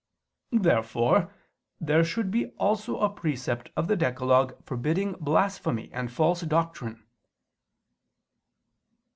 [0.57, 1.31] Therefore
[1.79, 7.05] there should be also a precept of the decalogue forbidding blasphemy and false doctrine.